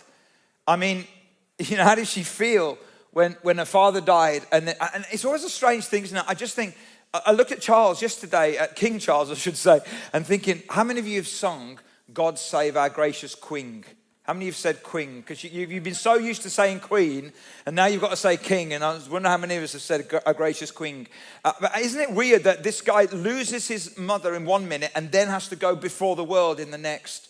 [0.69, 1.07] I mean,
[1.59, 2.77] you know, how did she feel
[3.15, 4.43] when, when her father died?
[4.53, 6.25] And, and it's always a strange thing, isn't it?
[6.29, 6.77] I just think,
[7.15, 9.81] I look at Charles yesterday, at King Charles, I should say,
[10.13, 11.79] and thinking, how many of you have sung
[12.13, 13.85] God Save Our Gracious Queen?
[14.25, 15.21] How many of you have said queen?
[15.21, 17.31] Because you, have been so used to saying queen,
[17.67, 18.73] and now you've got to say king.
[18.73, 21.07] And I was wondering how many of us have said a gracious queen.
[21.45, 25.13] Uh, but isn't it weird that this guy loses his mother in one minute and
[25.13, 27.29] then has to go before the world in the next?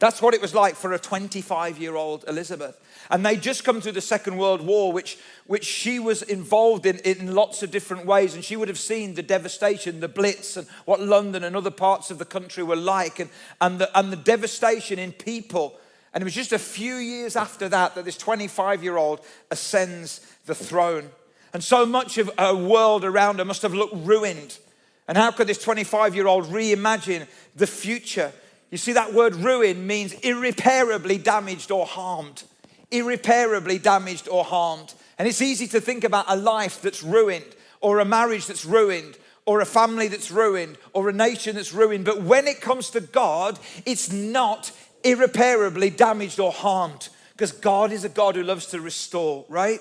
[0.00, 2.80] That's what it was like for a 25 year old Elizabeth.
[3.10, 6.98] And they'd just come through the Second World War, which, which she was involved in
[6.98, 8.34] in lots of different ways.
[8.34, 12.10] And she would have seen the devastation, the Blitz, and what London and other parts
[12.10, 15.78] of the country were like, and, and, the, and the devastation in people.
[16.12, 20.20] And it was just a few years after that that this 25 year old ascends
[20.46, 21.10] the throne.
[21.52, 24.58] And so much of her world around her must have looked ruined.
[25.06, 28.32] And how could this 25 year old reimagine the future?
[28.70, 32.42] You see, that word ruin means irreparably damaged or harmed.
[32.90, 34.94] Irreparably damaged or harmed.
[35.18, 37.44] And it's easy to think about a life that's ruined,
[37.80, 42.04] or a marriage that's ruined, or a family that's ruined, or a nation that's ruined.
[42.04, 44.72] But when it comes to God, it's not
[45.04, 49.80] irreparably damaged or harmed because God is a God who loves to restore, right?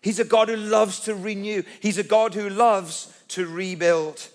[0.00, 4.28] He's a God who loves to renew, He's a God who loves to rebuild.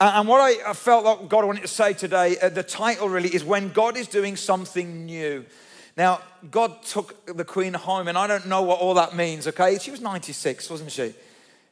[0.00, 3.44] And what I felt like God wanted to say today, uh, the title really is
[3.44, 5.44] When God is Doing Something New.
[5.96, 6.20] Now,
[6.52, 9.76] God took the Queen home, and I don't know what all that means, okay?
[9.78, 11.14] She was 96, wasn't she?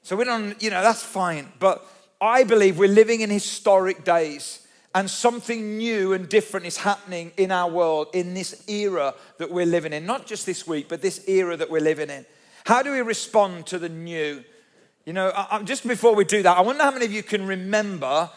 [0.03, 1.53] So we don't, you know, that's fine.
[1.61, 1.87] But
[2.21, 7.53] I believe we're living in historic days, and something new and different is happening in
[7.53, 10.05] our world in this era that we're living in.
[10.05, 12.27] Not just this week, but this era that we're living in.
[12.65, 14.43] How do we respond to the new?
[15.07, 17.47] You know, I, just before we do that, I wonder how many of you can
[17.47, 18.29] remember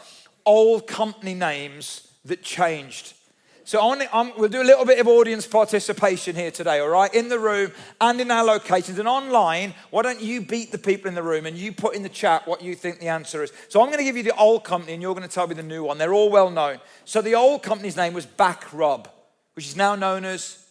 [0.46, 3.16] old company names that changed.
[3.64, 7.12] So I we'll do a little bit of audience participation here today, all right?
[7.14, 9.74] In the room and in our locations and online.
[9.90, 12.48] Why don't you beat the people in the room and you put in the chat
[12.48, 13.52] what you think the answer is?
[13.68, 15.56] So I'm going to give you the old company and you're going to tell me
[15.56, 15.98] the new one.
[15.98, 16.80] They're all well known.
[17.06, 19.08] So the old company's name was Backrub,
[19.56, 20.64] which is now known as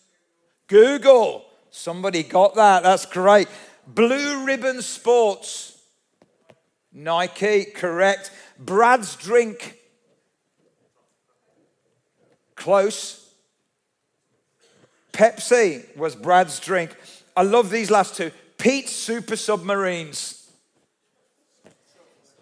[0.69, 1.45] Google.
[1.71, 2.85] Somebody got that.
[2.85, 3.49] That's great.
[3.87, 5.78] Blue Ribbon Sports.
[6.99, 8.33] Nike, correct.
[8.59, 9.77] Brad's drink.
[12.57, 13.33] Close.
[15.13, 16.91] Pepsi was Brad's drink.
[17.37, 18.33] I love these last two.
[18.59, 20.51] Pete's Super Submarines.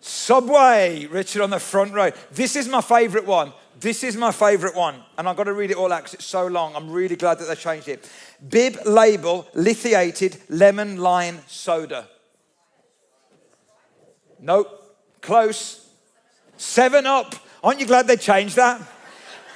[0.00, 2.10] Subway, Richard on the front row.
[2.32, 3.52] This is my favorite one.
[3.78, 5.02] This is my favorite one.
[5.18, 6.74] And I've got to read it all out because it's so long.
[6.74, 8.10] I'm really glad that they changed it.
[8.48, 12.08] Bib label lithiated lemon lime soda.
[14.46, 14.96] Nope.
[15.20, 15.84] Close.
[16.56, 17.34] Seven up.
[17.64, 18.80] Aren't you glad they changed that?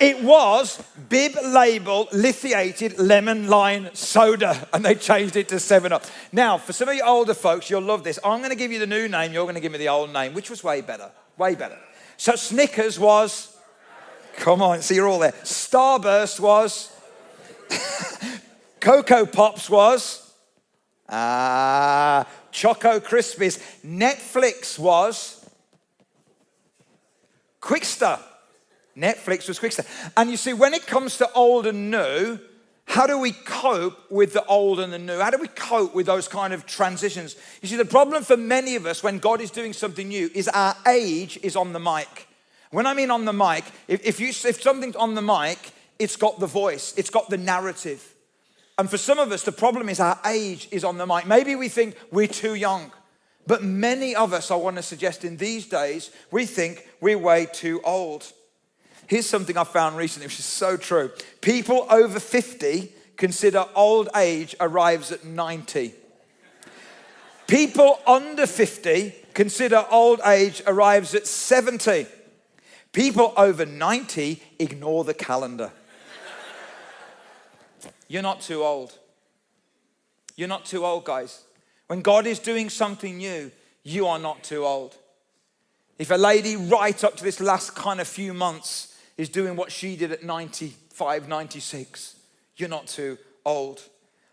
[0.01, 6.05] It was bib label lithiated lemon lime soda, and they changed it to 7 Up.
[6.33, 8.19] Now, for some of you older folks, you'll love this.
[8.25, 10.11] I'm going to give you the new name, you're going to give me the old
[10.11, 11.11] name, which was way better.
[11.37, 11.77] Way better.
[12.17, 13.55] So, Snickers was,
[14.37, 15.33] come on, see, you're all there.
[15.45, 16.97] Starburst was,
[18.81, 20.33] Cocoa Pops was,
[21.11, 23.59] ah, Choco Krispies.
[23.85, 25.49] Netflix was
[27.61, 28.21] Qwikster.
[28.97, 29.87] Netflix was Qwikster.
[30.17, 32.39] And you see, when it comes to old and new,
[32.87, 35.19] how do we cope with the old and the new?
[35.19, 37.37] How do we cope with those kind of transitions?
[37.63, 40.49] You see, the problem for many of us when God is doing something new is
[40.49, 42.27] our age is on the mic.
[42.73, 46.17] When I mean on the mic, if, if, you, if something's on the mic, it's
[46.17, 48.15] got the voice, it's got the narrative.
[48.81, 51.27] And for some of us, the problem is our age is on the mic.
[51.27, 52.91] Maybe we think we're too young.
[53.47, 57.47] But many of us, I want to suggest in these days, we think we're way
[57.53, 58.33] too old.
[59.07, 61.11] Here's something I found recently, which is so true.
[61.43, 65.93] People over 50 consider old age arrives at 90.
[67.49, 72.07] People under 50 consider old age arrives at 70.
[72.93, 75.71] People over 90 ignore the calendar.
[78.11, 78.93] You're not too old.
[80.35, 81.45] You're not too old, guys.
[81.87, 83.53] When God is doing something new,
[83.85, 84.97] you are not too old.
[85.97, 89.71] If a lady right up to this last kind of few months is doing what
[89.71, 92.17] she did at 95, 96,
[92.57, 93.17] you're not too
[93.47, 93.81] old.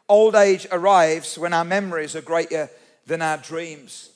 [0.09, 2.71] Old age arrives when our memories are greater
[3.05, 4.09] than our dreams.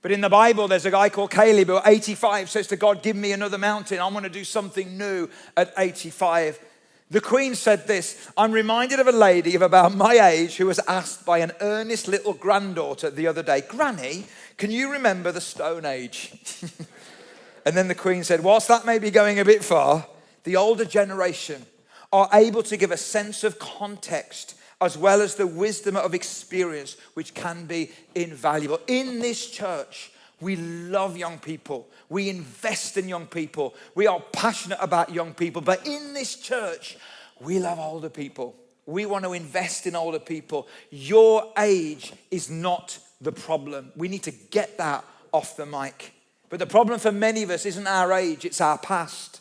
[0.00, 3.02] But in the Bible, there's a guy called Caleb who at 85 says to God,
[3.02, 3.98] Give me another mountain.
[3.98, 6.60] I want to do something new at 85.
[7.10, 10.80] The Queen said this I'm reminded of a lady of about my age who was
[10.80, 14.26] asked by an earnest little granddaughter the other day, Granny,
[14.58, 16.32] can you remember the Stone Age?
[17.64, 20.06] and then the Queen said, Whilst that may be going a bit far,
[20.44, 21.64] the older generation
[22.12, 26.96] are able to give a sense of context as well as the wisdom of experience,
[27.14, 28.80] which can be invaluable.
[28.86, 31.88] In this church, we love young people.
[32.08, 33.74] We invest in young people.
[33.94, 35.62] We are passionate about young people.
[35.62, 36.96] But in this church,
[37.40, 38.54] we love older people.
[38.86, 40.68] We want to invest in older people.
[40.90, 43.92] Your age is not the problem.
[43.96, 46.12] We need to get that off the mic.
[46.48, 49.40] But the problem for many of us isn't our age, it's our past.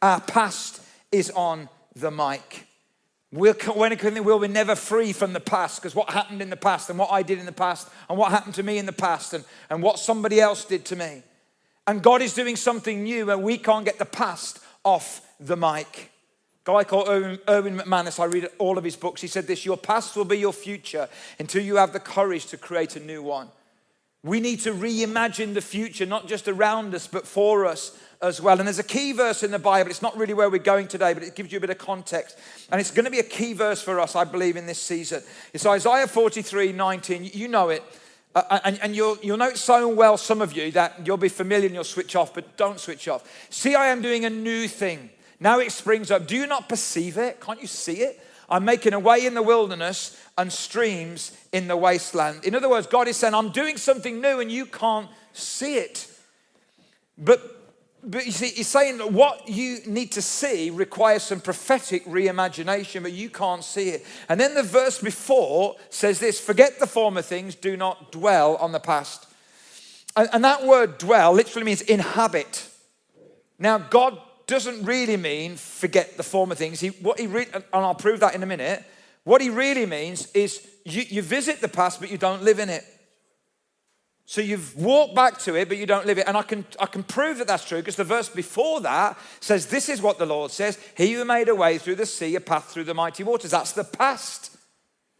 [0.00, 0.80] Our past
[1.10, 2.66] is on the mic.
[3.34, 6.88] We'll, when we'll be never free from the past because what happened in the past
[6.88, 9.34] and what I did in the past and what happened to me in the past
[9.34, 11.24] and, and what somebody else did to me.
[11.88, 16.12] And God is doing something new and we can't get the past off the mic.
[16.64, 19.20] A guy called Erwin McManus, I read all of his books.
[19.20, 21.08] He said this Your past will be your future
[21.40, 23.48] until you have the courage to create a new one.
[24.22, 28.58] We need to reimagine the future, not just around us, but for us as well.
[28.58, 29.90] And there's a key verse in the Bible.
[29.90, 32.38] It's not really where we're going today, but it gives you a bit of context.
[32.72, 35.22] And it's going to be a key verse for us, I believe, in this season.
[35.52, 37.30] It's Isaiah 43 19.
[37.32, 37.82] You know it.
[38.34, 41.28] Uh, and, and you'll, you'll know it so well, some of you, that you'll be
[41.28, 43.22] familiar and you'll switch off, but don't switch off.
[43.48, 45.10] See, I am doing a new thing.
[45.38, 46.26] Now it springs up.
[46.26, 47.40] Do you not perceive it?
[47.40, 48.20] Can't you see it?
[48.48, 52.44] I'm making a way in the wilderness and streams in the wasteland.
[52.44, 56.10] In other words, God is saying, I'm doing something new and you can't see it.
[57.16, 57.63] But
[58.06, 63.02] but you see, he's saying that what you need to see requires some prophetic reimagination,
[63.02, 64.06] but you can't see it.
[64.28, 68.72] And then the verse before says this forget the former things, do not dwell on
[68.72, 69.26] the past.
[70.16, 72.68] And, and that word dwell literally means inhabit.
[73.58, 76.80] Now, God doesn't really mean forget the former things.
[76.80, 78.84] He, what he re- and I'll prove that in a minute.
[79.24, 82.68] What he really means is you, you visit the past, but you don't live in
[82.68, 82.84] it.
[84.26, 86.26] So you've walked back to it, but you don't live it.
[86.26, 89.66] And I can, I can prove that that's true because the verse before that says,
[89.66, 92.40] This is what the Lord says He who made a way through the sea, a
[92.40, 93.50] path through the mighty waters.
[93.50, 94.56] That's the past.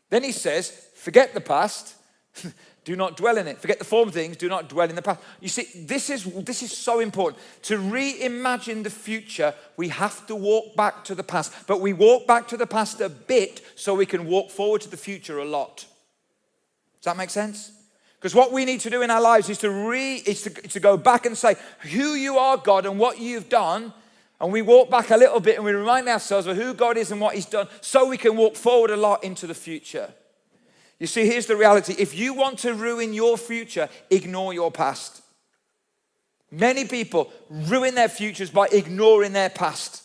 [0.09, 1.97] Then he says, Forget the past.
[2.85, 3.61] do not dwell in it.
[3.61, 4.39] Forget the former things.
[4.39, 5.21] Do not dwell in the past.
[5.39, 7.43] You see, this is, this is so important.
[7.65, 11.53] To reimagine the future, we have to walk back to the past.
[11.67, 14.91] But we walk back to the past a bit so we can walk forward to
[14.91, 15.85] the future a lot.
[17.01, 17.71] Does that make sense?
[18.25, 20.81] Because what we need to do in our lives is to re is to, to
[20.81, 23.93] go back and say who you are, God, and what you've done.
[24.41, 27.13] And we walk back a little bit and we remind ourselves of who God is
[27.13, 30.11] and what He's done so we can walk forward a lot into the future.
[30.99, 35.21] You see, here's the reality if you want to ruin your future, ignore your past.
[36.51, 40.04] Many people ruin their futures by ignoring their past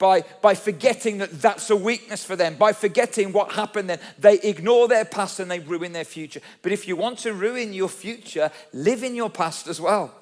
[0.00, 4.00] by, by forgetting that that's a weakness for them, by forgetting what happened then.
[4.18, 6.40] They ignore their past and they ruin their future.
[6.62, 10.12] But if you want to ruin your future, live in your past as well.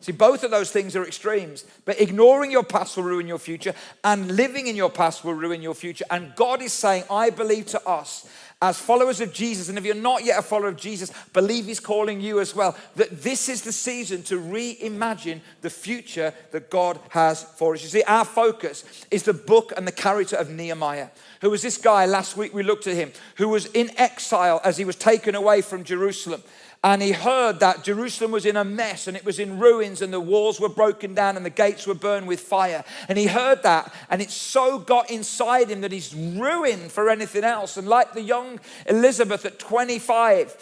[0.00, 1.64] See, both of those things are extremes.
[1.84, 5.62] But ignoring your past will ruin your future, and living in your past will ruin
[5.62, 6.04] your future.
[6.10, 8.26] And God is saying, I believe to us
[8.64, 11.80] as followers of Jesus, and if you're not yet a follower of Jesus, believe He's
[11.80, 16.98] calling you as well, that this is the season to reimagine the future that God
[17.10, 17.82] has for us.
[17.82, 21.08] You see, our focus is the book and the character of Nehemiah,
[21.42, 24.78] who was this guy, last week we looked at him, who was in exile as
[24.78, 26.42] he was taken away from Jerusalem
[26.84, 30.12] and he heard that Jerusalem was in a mess and it was in ruins and
[30.12, 32.84] the walls were broken down and the gates were burned with fire.
[33.08, 37.42] And he heard that and it so got inside him that he's ruined for anything
[37.42, 37.78] else.
[37.78, 40.54] And like the young Elizabeth at 25,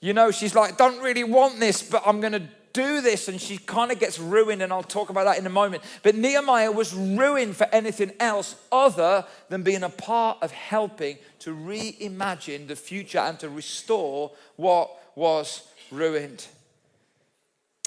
[0.00, 3.28] you know, she's like, don't really want this, but I'm going to do this.
[3.28, 5.82] And she kind of gets ruined, and I'll talk about that in a moment.
[6.02, 11.54] But Nehemiah was ruined for anything else other than being a part of helping to
[11.54, 16.46] reimagine the future and to restore what was ruined.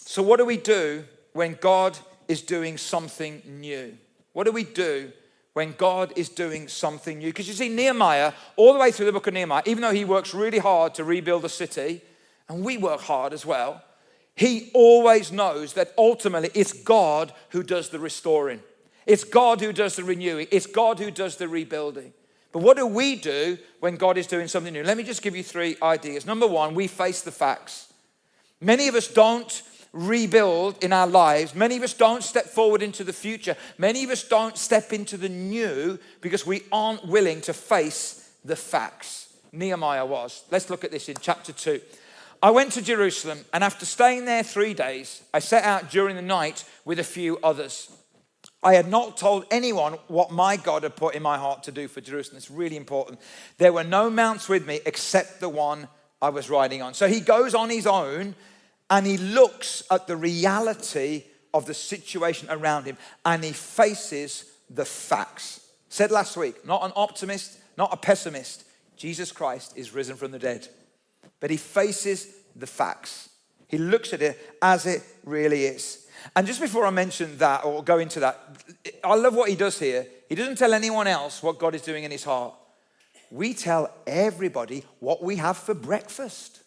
[0.01, 3.95] So, what do we do when God is doing something new?
[4.33, 5.13] What do we do
[5.53, 7.29] when God is doing something new?
[7.29, 10.03] Because you see, Nehemiah, all the way through the book of Nehemiah, even though he
[10.03, 12.01] works really hard to rebuild the city,
[12.49, 13.83] and we work hard as well,
[14.35, 18.61] he always knows that ultimately it's God who does the restoring.
[19.05, 20.47] It's God who does the renewing.
[20.49, 22.13] It's God who does the rebuilding.
[22.51, 24.83] But what do we do when God is doing something new?
[24.83, 26.25] Let me just give you three ideas.
[26.25, 27.93] Number one, we face the facts.
[28.59, 29.61] Many of us don't
[29.93, 31.55] rebuild in our lives.
[31.55, 33.55] Many of us don't step forward into the future.
[33.77, 38.55] Many of us don't step into the new because we aren't willing to face the
[38.55, 39.27] facts.
[39.51, 40.43] Nehemiah was.
[40.51, 41.81] Let's look at this in chapter 2.
[42.41, 46.21] I went to Jerusalem, and after staying there three days, I set out during the
[46.21, 47.91] night with a few others.
[48.61, 51.87] I had not told anyone what my God had put in my heart to do
[51.87, 52.37] for Jerusalem.
[52.37, 53.19] It's really important.
[53.57, 55.87] There were no mounts with me except the one
[56.21, 56.93] I was riding on.
[56.93, 58.35] So he goes on his own
[58.89, 61.23] and he looks at the reality
[61.53, 65.65] of the situation around him and he faces the facts.
[65.87, 68.65] Said last week, not an optimist, not a pessimist.
[68.97, 70.67] Jesus Christ is risen from the dead.
[71.39, 73.29] But he faces the facts.
[73.67, 76.07] He looks at it as it really is.
[76.35, 78.39] And just before I mention that or go into that,
[79.03, 80.05] I love what he does here.
[80.27, 82.53] He doesn't tell anyone else what God is doing in his heart.
[83.31, 86.61] We tell everybody what we have for breakfast,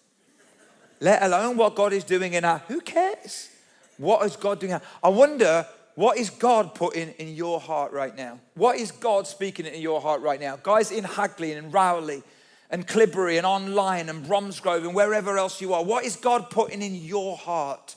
[1.00, 2.58] let alone what God is doing in our.
[2.68, 3.50] Who cares?
[3.98, 4.80] What is God doing?
[5.02, 8.38] I wonder what is God putting in your heart right now?
[8.54, 10.56] What is God speaking in your heart right now?
[10.62, 12.22] Guys in Hagley and Rowley
[12.70, 16.80] and Clibbery and online and Bromsgrove and wherever else you are, what is God putting
[16.80, 17.94] in your heart?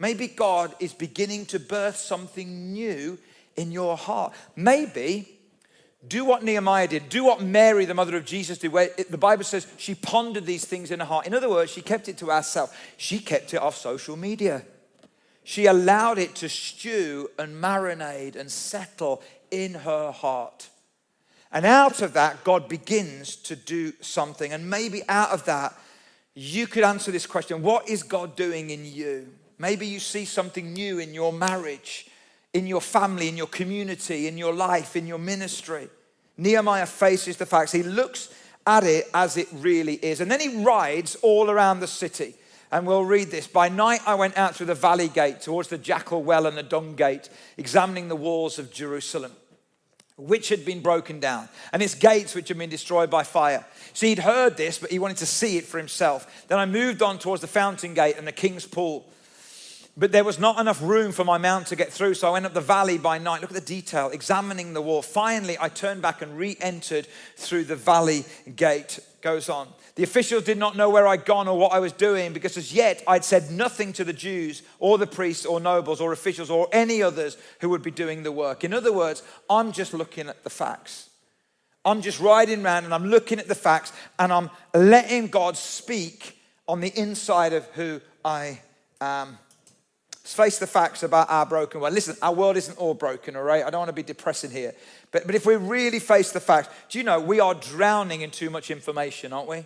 [0.00, 3.18] Maybe God is beginning to birth something new
[3.54, 4.32] in your heart.
[4.56, 5.38] Maybe
[6.08, 9.18] do what Nehemiah did, do what Mary, the mother of Jesus, did, where it, the
[9.18, 11.26] Bible says she pondered these things in her heart.
[11.26, 14.62] In other words, she kept it to herself, she kept it off social media.
[15.44, 20.68] She allowed it to stew and marinate and settle in her heart.
[21.52, 24.52] And out of that, God begins to do something.
[24.52, 25.74] And maybe out of that,
[26.34, 29.28] you could answer this question What is God doing in you?
[29.60, 32.06] Maybe you see something new in your marriage,
[32.54, 35.90] in your family, in your community, in your life, in your ministry.
[36.38, 37.70] Nehemiah faces the facts.
[37.70, 38.32] He looks
[38.66, 40.22] at it as it really is.
[40.22, 42.36] And then he rides all around the city.
[42.72, 43.46] And we'll read this.
[43.46, 46.62] By night, I went out through the valley gate towards the jackal well and the
[46.62, 49.32] dung gate, examining the walls of Jerusalem,
[50.16, 53.66] which had been broken down, and its gates, which had been destroyed by fire.
[53.92, 56.46] So he'd heard this, but he wanted to see it for himself.
[56.48, 59.04] Then I moved on towards the fountain gate and the king's pool.
[59.96, 62.46] But there was not enough room for my mount to get through, so I went
[62.46, 63.40] up the valley by night.
[63.40, 65.02] Look at the detail, examining the wall.
[65.02, 67.06] Finally, I turned back and re entered
[67.36, 68.24] through the valley
[68.56, 69.00] gate.
[69.20, 69.68] Goes on.
[69.96, 72.72] The officials did not know where I'd gone or what I was doing because as
[72.72, 76.68] yet I'd said nothing to the Jews or the priests or nobles or officials or
[76.72, 78.64] any others who would be doing the work.
[78.64, 81.10] In other words, I'm just looking at the facts.
[81.84, 86.38] I'm just riding around and I'm looking at the facts and I'm letting God speak
[86.68, 88.60] on the inside of who I
[89.00, 89.38] am.
[90.22, 91.94] Let's face the facts about our broken world.
[91.94, 93.64] Listen, our world isn't all broken, all right?
[93.64, 94.74] I don't want to be depressing here.
[95.12, 98.30] But, but if we really face the facts, do you know we are drowning in
[98.30, 99.64] too much information, aren't we?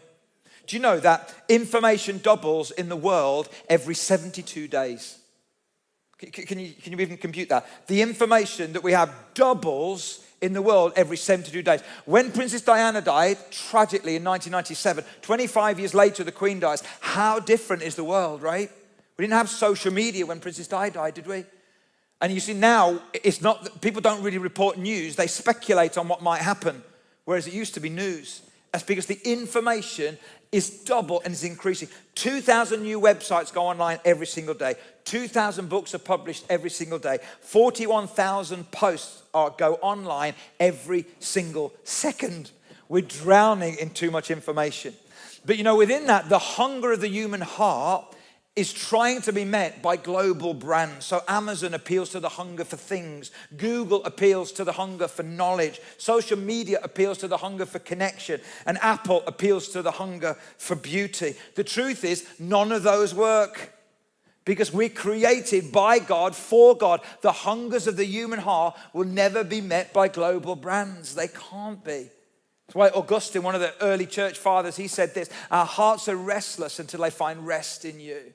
[0.66, 5.18] Do you know that information doubles in the world every 72 days?
[6.18, 7.66] Can, can, you, can you even compute that?
[7.88, 11.82] The information that we have doubles in the world every 72 days.
[12.04, 16.82] When Princess Diana died, tragically in 1997, 25 years later, the Queen dies.
[17.00, 18.70] How different is the world, right?
[19.16, 21.44] We didn't have social media when Princess Di died, did we?
[22.20, 26.08] And you see, now it's not that people don't really report news, they speculate on
[26.08, 26.82] what might happen,
[27.24, 28.42] whereas it used to be news.
[28.72, 30.18] That's because the information
[30.50, 31.88] is double and is increasing.
[32.14, 34.74] 2,000 new websites go online every single day.
[35.04, 37.18] 2,000 books are published every single day.
[37.40, 42.50] 41,000 posts are, go online every single second.
[42.88, 44.94] We're drowning in too much information.
[45.44, 48.14] But you know, within that, the hunger of the human heart
[48.56, 51.06] is trying to be met by global brands.
[51.06, 55.80] So Amazon appeals to the hunger for things, Google appeals to the hunger for knowledge,
[55.98, 60.76] social media appeals to the hunger for connection, and Apple appeals to the hunger for
[60.76, 61.34] beauty.
[61.56, 63.72] The truth is, none of those work.
[64.44, 67.00] Because we're created by God, for God.
[67.22, 71.14] The hungers of the human heart will never be met by global brands.
[71.14, 72.10] They can't be.
[72.66, 76.16] That's why Augustine, one of the early church fathers, he said this Our hearts are
[76.16, 78.34] restless until they find rest in you.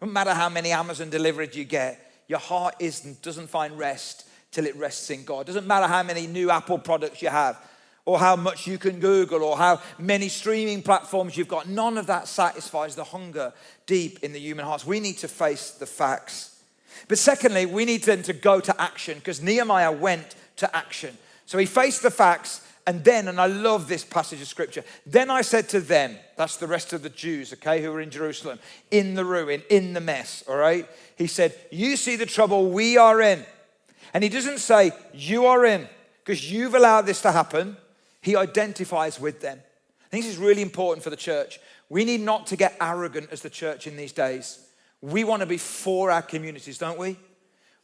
[0.00, 4.66] No matter how many Amazon deliveries you get, your heart isn't, doesn't find rest till
[4.66, 5.46] it rests in God.
[5.46, 7.58] Doesn't matter how many new Apple products you have,
[8.04, 11.68] or how much you can Google, or how many streaming platforms you've got.
[11.68, 13.52] None of that satisfies the hunger
[13.86, 14.86] deep in the human hearts.
[14.86, 16.62] We need to face the facts.
[17.08, 21.16] But secondly, we need then to go to action because Nehemiah went to action.
[21.46, 25.28] So he faced the facts and then, and I love this passage of scripture, then
[25.28, 28.60] I said to them, that's the rest of the Jews, okay, who were in Jerusalem,
[28.92, 30.88] in the ruin, in the mess, all right?
[31.16, 33.44] He said, You see the trouble we are in.
[34.14, 35.88] And he doesn't say, You are in,
[36.24, 37.76] because you've allowed this to happen.
[38.20, 39.60] He identifies with them.
[40.04, 41.58] I think this is really important for the church.
[41.88, 44.60] We need not to get arrogant as the church in these days.
[45.00, 47.16] We want to be for our communities, don't we?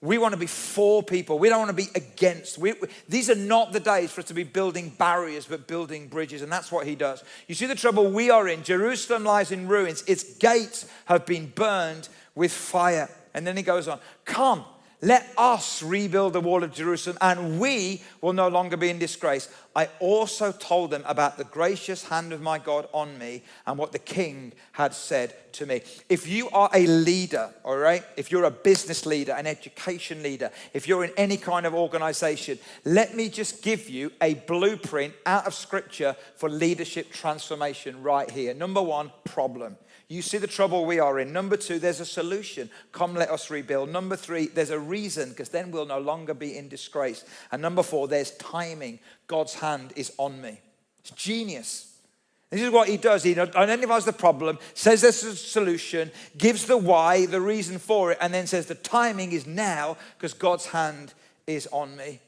[0.02, 1.38] We want to be for people.
[1.38, 2.58] We don't want to be against.
[2.58, 2.74] We,
[3.08, 6.42] these are not the days for us to be building barriers, but building bridges.
[6.42, 7.22] And that's what he does.
[7.46, 8.64] You see the trouble we are in.
[8.64, 13.08] Jerusalem lies in ruins, its gates have been burned with fire.
[13.32, 14.64] And then he goes on, Come,
[15.02, 19.48] let us rebuild the wall of Jerusalem, and we will no longer be in disgrace.
[19.74, 23.90] I also told them about the gracious hand of my God on me and what
[23.90, 25.80] the king had said to me.
[26.08, 30.52] If you are a leader, all right, if you're a business leader, an education leader,
[30.72, 35.48] if you're in any kind of organization, let me just give you a blueprint out
[35.48, 38.54] of scripture for leadership transformation right here.
[38.54, 39.76] Number one, problem.
[40.12, 41.32] You see the trouble we are in.
[41.32, 42.68] Number two, there's a solution.
[42.92, 43.88] Come, let us rebuild.
[43.88, 47.24] Number three, there's a reason, because then we'll no longer be in disgrace.
[47.50, 48.98] And number four, there's timing.
[49.26, 50.60] God's hand is on me.
[51.00, 51.96] It's genius.
[52.50, 53.22] This is what he does.
[53.22, 58.18] He identifies the problem, says there's a solution, gives the why, the reason for it,
[58.20, 61.14] and then says the timing is now because God's hand
[61.46, 62.20] is on me.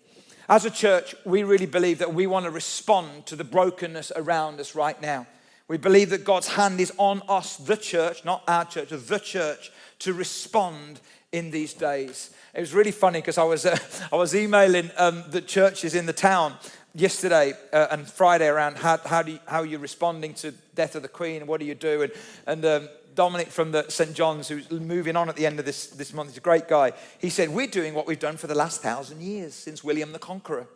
[0.48, 4.58] As a church, we really believe that we want to respond to the brokenness around
[4.58, 5.26] us right now.
[5.66, 9.72] We believe that God's hand is on us, the church, not our church, the church,
[10.00, 11.00] to respond
[11.32, 12.30] in these days.
[12.54, 13.76] It was really funny because I was uh,
[14.12, 16.54] I was emailing um, the churches in the town
[16.94, 20.94] yesterday uh, and Friday around how how do you, how are you responding to death
[20.94, 22.12] of the Queen and what do you do and
[22.46, 25.86] and um, Dominic from the St John's who's moving on at the end of this
[25.86, 26.28] this month.
[26.30, 26.92] He's a great guy.
[27.18, 30.18] He said we're doing what we've done for the last thousand years since William the
[30.18, 30.68] Conqueror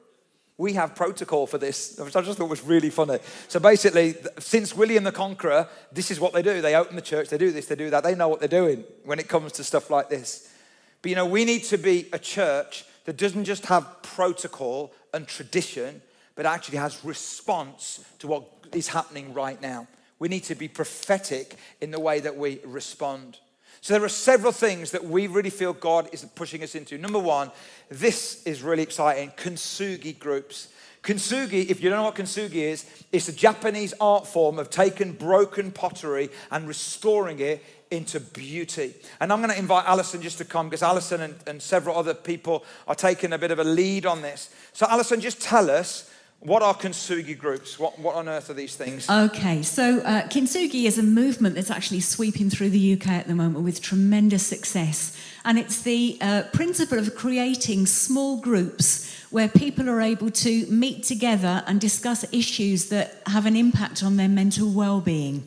[0.58, 3.18] we have protocol for this, which I just thought was really funny.
[3.46, 6.60] So basically, since William the Conqueror, this is what they do.
[6.60, 8.02] They open the church, they do this, they do that.
[8.02, 10.52] They know what they're doing when it comes to stuff like this.
[11.00, 15.28] But you know, we need to be a church that doesn't just have protocol and
[15.28, 16.02] tradition,
[16.34, 19.86] but actually has response to what is happening right now.
[20.18, 23.38] We need to be prophetic in the way that we respond.
[23.80, 26.98] So there are several things that we really feel God is pushing us into.
[26.98, 27.50] Number one,
[27.88, 30.68] this is really exciting kintsugi groups.
[31.02, 35.12] Kintsugi, if you don't know what kintsugi is, it's a Japanese art form of taking
[35.12, 38.94] broken pottery and restoring it into beauty.
[39.20, 42.14] And I'm going to invite Alison just to come because Alison and, and several other
[42.14, 44.54] people are taking a bit of a lead on this.
[44.72, 47.78] So, Alison, just tell us what are kintsugi groups?
[47.78, 49.10] What, what on earth are these things?
[49.10, 53.34] Okay, so uh, kintsugi is a movement that's actually sweeping through the UK at the
[53.34, 55.16] moment with tremendous success.
[55.44, 61.02] And it's the uh, principle of creating small groups where people are able to meet
[61.02, 65.46] together and discuss issues that have an impact on their mental well being.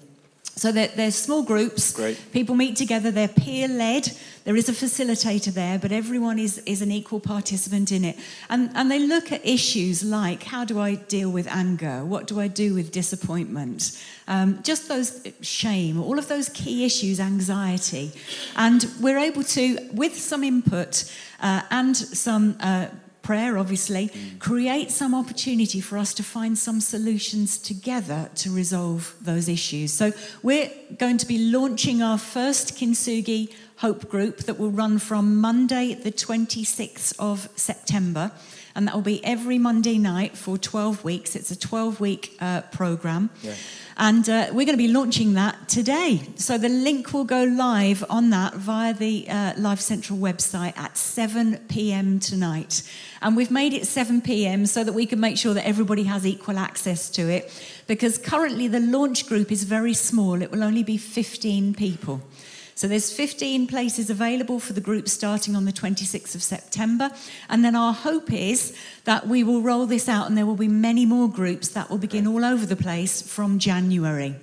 [0.56, 1.94] So that there's small groups.
[1.94, 2.20] Great.
[2.32, 3.10] People meet together.
[3.10, 4.12] They're peer led.
[4.44, 8.18] There is a facilitator there, but everyone is, is an equal participant in it.
[8.50, 12.04] And, and they look at issues like how do I deal with anger?
[12.04, 14.04] What do I do with disappointment?
[14.28, 18.12] Um, just those shame, all of those key issues, anxiety.
[18.56, 22.88] And we're able to, with some input uh, and some uh,
[23.22, 29.48] prayer, obviously, create some opportunity for us to find some solutions together to resolve those
[29.48, 29.94] issues.
[29.94, 30.12] So,
[30.44, 35.94] we're going to be launching our first Kintsugi Hope Group that will run from Monday,
[35.94, 38.32] the 26th of September.
[38.76, 41.36] And that will be every Monday night for 12 weeks.
[41.36, 43.30] It's a 12 week uh, program.
[43.42, 43.56] Yeah.
[43.98, 46.22] And uh, we're going to be launching that today.
[46.36, 50.98] So the link will go live on that via the uh, Life Central website at
[50.98, 52.20] 7 p.m.
[52.20, 52.82] tonight.
[53.22, 54.66] And we've made it 7 p.m.
[54.66, 57.52] so that we can make sure that everybody has equal access to it.
[57.86, 62.22] Because currently the launch group is very small, it will only be 15 people.
[62.82, 67.12] So there's 15 places available for the group starting on the 26th of September.
[67.48, 70.68] And then our hope is that we will roll this out and there will be
[70.68, 74.34] many more groups that will begin all over the place from January.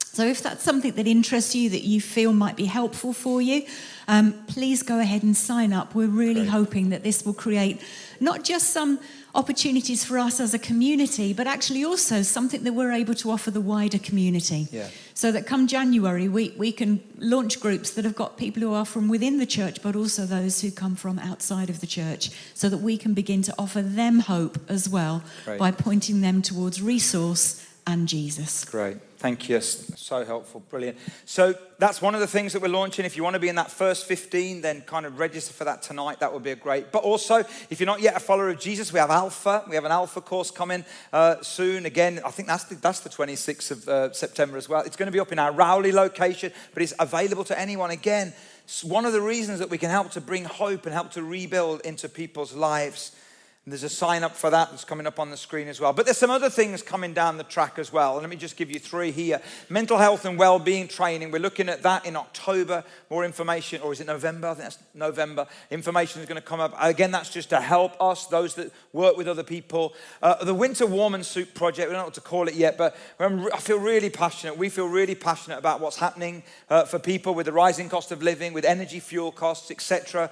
[0.00, 3.64] So if that's something that interests you, that you feel might be helpful for you,
[4.08, 5.94] um, please go ahead and sign up.
[5.94, 6.48] We're really Great.
[6.48, 7.80] hoping that this will create
[8.18, 8.98] not just some
[9.36, 13.50] opportunities for us as a community, but actually also something that we're able to offer
[13.50, 14.66] the wider community.
[14.72, 14.88] Yeah.
[15.14, 18.84] So that come January, we, we can launch groups that have got people who are
[18.84, 22.68] from within the church, but also those who come from outside of the church, so
[22.68, 25.58] that we can begin to offer them hope as well Great.
[25.58, 28.64] by pointing them towards resource and Jesus.
[28.64, 28.96] Great.
[29.18, 29.60] Thank you.
[29.60, 30.60] So helpful.
[30.68, 30.98] Brilliant.
[31.24, 33.04] So that's one of the things that we're launching.
[33.04, 35.82] If you want to be in that first 15, then kind of register for that
[35.82, 36.20] tonight.
[36.20, 36.90] That would be a great.
[36.90, 37.36] But also,
[37.70, 39.64] if you're not yet a follower of Jesus, we have Alpha.
[39.68, 41.86] We have an Alpha course coming uh, soon.
[41.86, 44.82] Again, I think that's the, that's the 26th of uh, September as well.
[44.82, 47.90] It's going to be up in our Rowley location, but it's available to anyone.
[47.90, 48.34] Again,
[48.82, 51.82] one of the reasons that we can help to bring hope and help to rebuild
[51.82, 53.12] into people's lives.
[53.66, 55.92] And there's a sign up for that that's coming up on the screen as well.
[55.92, 58.14] But there's some other things coming down the track as well.
[58.14, 59.42] Let me just give you three here.
[59.68, 61.32] Mental health and well-being training.
[61.32, 62.84] We're looking at that in October.
[63.10, 64.46] More information, or is it November?
[64.46, 65.48] I think that's November.
[65.72, 66.76] Information is going to come up.
[66.80, 69.94] Again, that's just to help us, those that work with other people.
[70.22, 71.88] Uh, the Winter Warm and Soup Project.
[71.88, 74.56] We don't know what to call it yet, but I feel really passionate.
[74.56, 78.22] We feel really passionate about what's happening uh, for people with the rising cost of
[78.22, 80.30] living, with energy, fuel costs, etc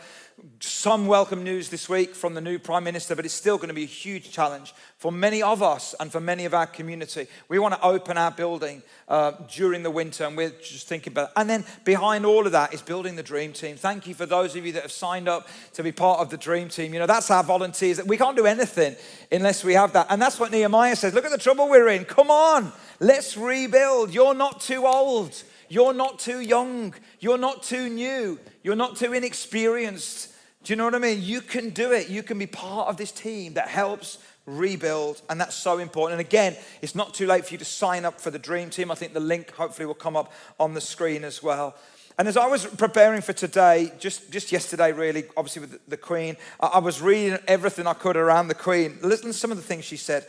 [0.61, 3.75] some welcome news this week from the new Prime Minister, but it's still going to
[3.75, 7.27] be a huge challenge for many of us and for many of our community.
[7.49, 11.29] We want to open our building uh, during the winter, and we're just thinking about
[11.29, 11.33] it.
[11.37, 13.77] And then behind all of that is building the Dream Team.
[13.77, 16.37] Thank you for those of you that have signed up to be part of the
[16.37, 16.93] Dream Team.
[16.93, 18.03] You know, that's our volunteers.
[18.05, 18.97] We can't do anything
[19.31, 20.07] unless we have that.
[20.11, 21.15] And that's what Nehemiah says.
[21.15, 22.05] Look at the trouble we're in.
[22.05, 24.13] Come on, let's rebuild.
[24.13, 25.43] You're not too old.
[25.69, 26.95] You're not too young.
[27.21, 28.39] You're not too new.
[28.63, 30.33] You're not too inexperienced.
[30.63, 31.23] Do you know what I mean?
[31.23, 32.09] You can do it.
[32.09, 36.21] You can be part of this team that helps rebuild, and that's so important.
[36.21, 38.91] And again, it's not too late for you to sign up for the Dream Team.
[38.91, 41.75] I think the link hopefully will come up on the screen as well.
[42.17, 46.37] And as I was preparing for today, just, just yesterday, really, obviously with the Queen,
[46.61, 48.99] I was reading everything I could around the Queen.
[49.03, 50.25] Listen to some of the things she said.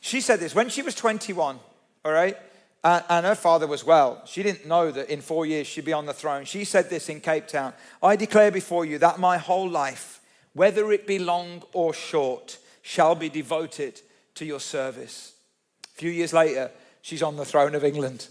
[0.00, 1.60] She said this when she was 21,
[2.04, 2.36] all right?
[2.82, 4.22] And, and her father was well.
[4.26, 6.44] She didn't know that in four years she'd be on the throne.
[6.44, 10.20] She said this in Cape Town I declare before you that my whole life,
[10.54, 14.00] whether it be long or short, shall be devoted
[14.36, 15.34] to your service.
[15.94, 16.70] A few years later,
[17.02, 18.28] she's on the throne of England.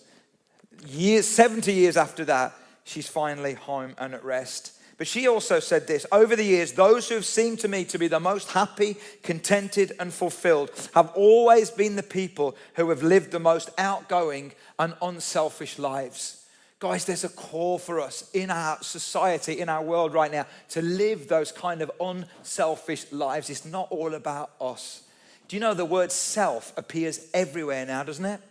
[0.88, 4.79] Years, 70 years after that, she's finally home and at rest.
[5.00, 7.98] But she also said this over the years, those who have seemed to me to
[7.98, 13.32] be the most happy, contented, and fulfilled have always been the people who have lived
[13.32, 16.46] the most outgoing and unselfish lives.
[16.82, 20.82] Guys, there's a call for us in our society, in our world right now, to
[20.82, 23.50] live those kind of unselfish lives.
[23.50, 25.04] It's not all about us.
[25.48, 28.42] Do you know the word self appears everywhere now, doesn't it?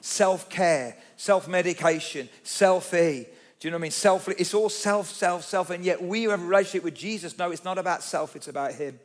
[0.00, 3.26] Self care, self medication, selfie.
[3.60, 3.90] Do you know what I mean?
[3.90, 5.70] Self, it's all self, self, self.
[5.70, 7.36] And yet we have a relationship with Jesus.
[7.38, 9.00] No, it's not about self, it's about Him.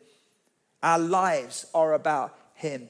[0.83, 2.89] Our lives are about Him.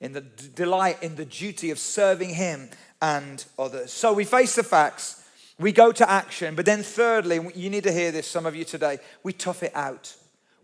[0.00, 3.92] In the d- delight, in the duty of serving Him and others.
[3.92, 5.24] So we face the facts,
[5.58, 6.54] we go to action.
[6.54, 9.72] But then, thirdly, you need to hear this, some of you today, we tough it
[9.74, 10.14] out.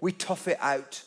[0.01, 1.03] We tough it out.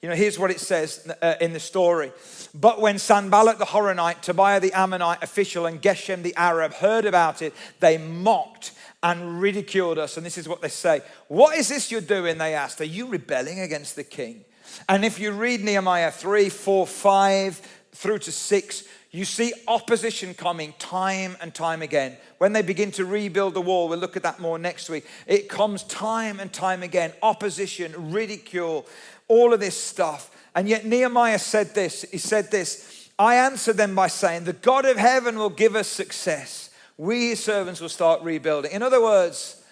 [0.00, 2.12] You know, here's what it says uh, in the story.
[2.54, 7.42] But when Sanballat the Horonite, Tobiah the Ammonite official, and Geshem the Arab heard about
[7.42, 10.16] it, they mocked and ridiculed us.
[10.16, 12.38] And this is what they say What is this you're doing?
[12.38, 12.80] They asked.
[12.80, 14.44] Are you rebelling against the king?
[14.88, 17.56] And if you read Nehemiah 3, 4, 5
[17.92, 22.16] through to 6, you see opposition coming time and time again.
[22.36, 25.06] When they begin to rebuild the wall, we'll look at that more next week.
[25.26, 28.86] It comes time and time again opposition, ridicule,
[29.28, 30.30] all of this stuff.
[30.54, 34.84] And yet Nehemiah said this He said this I answered them by saying, The God
[34.84, 36.70] of heaven will give us success.
[36.96, 38.72] We, his servants, will start rebuilding.
[38.72, 39.62] In other words,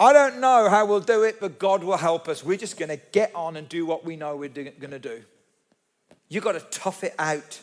[0.00, 2.44] I don't know how we'll do it, but God will help us.
[2.44, 5.22] We're just going to get on and do what we know we're going to do.
[6.28, 7.60] You've got to tough it out.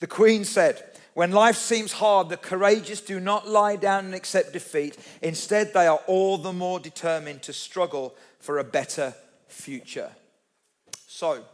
[0.00, 0.82] The Queen said,
[1.14, 4.96] When life seems hard, the courageous do not lie down and accept defeat.
[5.22, 9.14] Instead, they are all the more determined to struggle for a better
[9.46, 10.10] future.
[11.20, 11.44] So,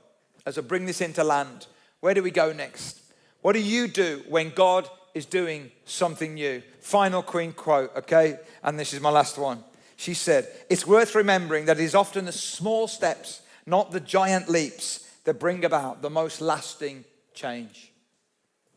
[0.47, 1.67] as I bring this into land,
[1.99, 3.01] where do we go next?
[3.43, 6.63] What do you do when God is doing something new?
[6.79, 8.39] Final Queen quote, okay?
[8.63, 9.65] And this is my last one.
[9.97, 14.49] She said, It's worth remembering that it is often the small steps, not the giant
[14.49, 17.91] leaps, that bring about the most lasting change.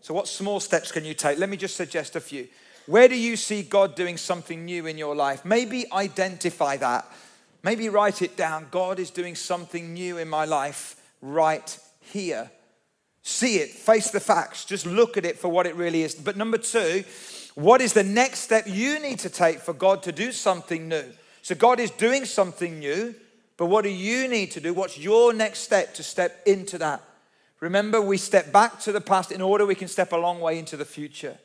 [0.02, 1.38] So, what small steps can you take?
[1.38, 2.47] Let me just suggest a few.
[2.88, 5.45] Where do you see God doing something new in your life?
[5.45, 7.06] Maybe identify that
[7.63, 8.67] Maybe write it down.
[8.72, 12.50] God is doing something new in my life right here.
[13.22, 16.15] See it, face the facts, just look at it for what it really is.
[16.15, 17.04] But number two,
[17.56, 21.04] what is the next step you need to take for God to do something new?
[21.41, 23.13] So, God is doing something new,
[23.58, 24.74] but what do you need to do?
[24.74, 27.02] What's your next step to step into that?
[27.60, 30.58] Remember, we step back to the past in order we can step a long way
[30.58, 31.38] into the future.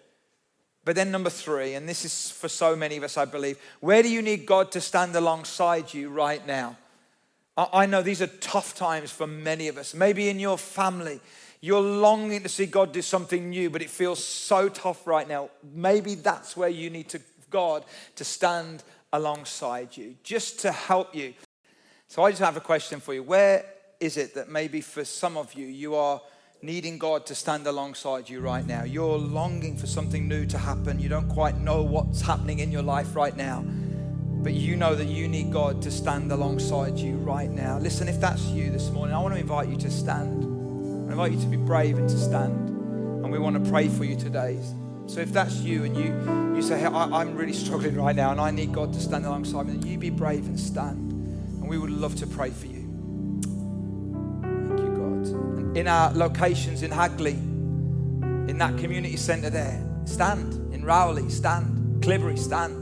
[0.85, 4.03] But then, number three, and this is for so many of us, I believe, where
[4.03, 6.77] do you need God to stand alongside you right now?
[7.57, 9.94] I know these are tough times for many of us.
[9.94, 11.20] Maybe in your family,
[11.61, 15.51] you're longing to see God do something new, but it feels so tough right now.
[15.73, 17.20] Maybe that's where you need to
[17.51, 17.85] God
[18.16, 21.33] to stand alongside you, just to help you.
[22.09, 23.23] So I just have a question for you.
[23.23, 23.64] Where
[24.01, 26.20] is it that maybe for some of you, you are
[26.64, 28.85] needing God to stand alongside you right now.
[28.85, 30.98] You're longing for something new to happen.
[30.98, 33.62] You don't quite know what's happening in your life right now.
[34.42, 37.79] but you know that you need God to stand alongside you right now.
[37.79, 40.44] Listen, if that's you this morning, I want to invite you to stand.
[41.09, 42.68] I invite you to be brave and to stand.
[42.68, 44.59] And we want to pray for you today.
[45.07, 48.33] So if that's you and you, you say, hey, I, am really struggling right now
[48.33, 51.12] and I need God to stand alongside me, you be brave and stand.
[51.61, 52.73] And we would love to pray for you.
[55.74, 60.74] In our locations in Hagley, in that community centre there, stand.
[60.74, 62.02] In Rowley, stand.
[62.02, 62.80] Clibbery, stand.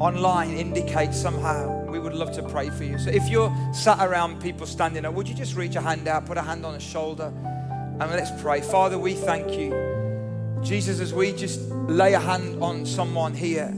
[0.00, 1.84] Online, indicate somehow.
[1.86, 2.98] We would love to pray for you.
[2.98, 6.26] So if you're sat around people standing up, would you just reach a hand out,
[6.26, 7.32] put a hand on a shoulder,
[8.00, 8.60] and let's pray.
[8.60, 9.96] Father, we thank you
[10.62, 13.72] Jesus, as we just lay a hand on someone here,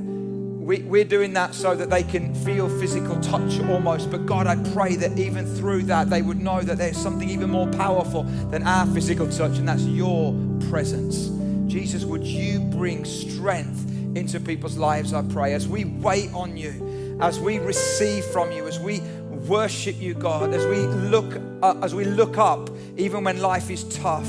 [0.69, 4.11] we, we're doing that so that they can feel physical touch almost.
[4.11, 7.49] But God, I pray that even through that, they would know that there's something even
[7.49, 10.35] more powerful than our physical touch, and that's your
[10.69, 11.31] presence.
[11.73, 17.17] Jesus, would you bring strength into people's lives, I pray, as we wait on you,
[17.23, 19.01] as we receive from you, as we
[19.49, 20.77] worship you, God, as we
[21.09, 24.29] look, uh, as we look up, even when life is tough.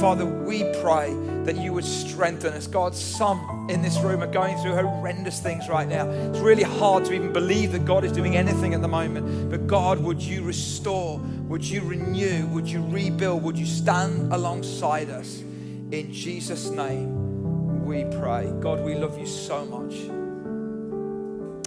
[0.00, 1.10] Father, we pray
[1.44, 2.66] that you would strengthen us.
[2.66, 6.08] God, some in this room are going through horrendous things right now.
[6.08, 9.50] It's really hard to even believe that God is doing anything at the moment.
[9.50, 11.18] But God, would you restore?
[11.18, 12.46] Would you renew?
[12.46, 13.42] Would you rebuild?
[13.42, 15.40] Would you stand alongside us?
[15.40, 18.50] In Jesus' name, we pray.
[18.60, 19.94] God, we love you so much.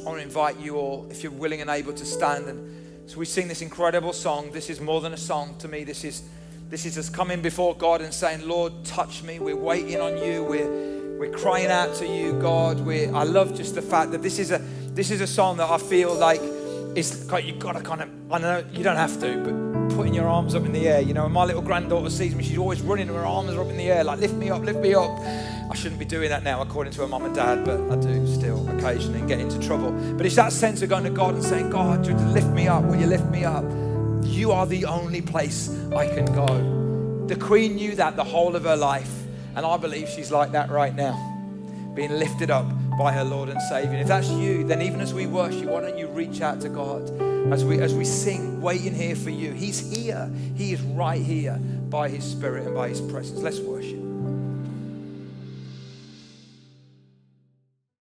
[0.02, 2.48] I want to invite you all, if you're willing and able to stand.
[2.48, 4.52] And so we sing this incredible song.
[4.52, 5.84] This is more than a song to me.
[5.84, 6.24] This is
[6.70, 9.40] this is us coming before God and saying, Lord, touch me.
[9.40, 10.44] We're waiting on you.
[10.44, 12.82] We're, we're crying out to you, God.
[12.82, 14.60] we I love just the fact that this is a
[14.94, 16.42] this is a song that I feel like
[16.96, 20.28] it's you've got to kind of I know you don't have to, but putting your
[20.28, 21.00] arms up in the air.
[21.00, 23.78] You know, my little granddaughter sees me, she's always running, her arms are up in
[23.78, 25.18] the air, like lift me up, lift me up.
[25.20, 28.28] I shouldn't be doing that now, according to her mum and dad, but I do
[28.28, 29.92] still occasionally get into trouble.
[30.18, 32.84] But it's that sense of going to God and saying, God, you lift me up?
[32.84, 33.64] Will you lift me up?
[34.28, 37.26] You are the only place I can go.
[37.28, 39.12] The Queen knew that the whole of her life,
[39.56, 41.16] and I believe she's like that right now,
[41.96, 42.66] being lifted up
[43.00, 43.98] by her Lord and Savior.
[43.98, 47.10] If that's you, then even as we worship, why don't you reach out to God
[47.52, 49.52] as we as we sing, waiting here for you?
[49.54, 50.32] He's here.
[50.56, 51.58] He is right here
[51.90, 53.40] by His Spirit and by His presence.
[53.40, 54.07] Let's worship.